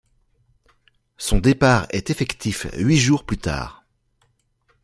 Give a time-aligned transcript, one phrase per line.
[1.17, 3.83] Son départ est effectif huit jours plus tard.